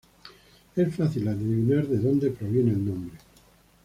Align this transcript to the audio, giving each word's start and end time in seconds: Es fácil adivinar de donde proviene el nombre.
Es 0.75 0.95
fácil 0.95 1.27
adivinar 1.27 1.85
de 1.85 1.99
donde 1.99 2.31
proviene 2.31 2.71
el 2.71 2.83
nombre. 2.83 3.15